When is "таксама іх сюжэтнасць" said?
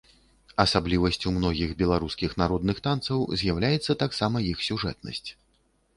4.03-5.27